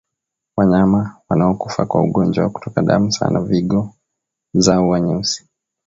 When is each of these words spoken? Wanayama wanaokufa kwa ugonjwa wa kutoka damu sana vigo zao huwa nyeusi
Wanayama 0.57 1.21
wanaokufa 1.29 1.85
kwa 1.85 2.03
ugonjwa 2.03 2.43
wa 2.43 2.49
kutoka 2.49 2.81
damu 2.81 3.11
sana 3.11 3.41
vigo 3.41 3.89
zao 4.53 4.83
huwa 4.83 4.99
nyeusi 5.01 5.45